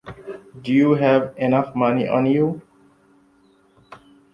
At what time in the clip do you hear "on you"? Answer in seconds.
2.07-2.63